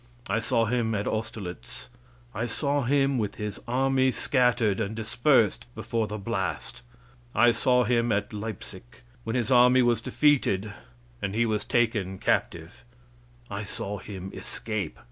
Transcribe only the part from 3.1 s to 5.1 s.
with his army scattered and